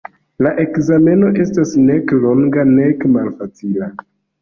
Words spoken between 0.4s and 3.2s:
La ekzameno estis nek longa, nek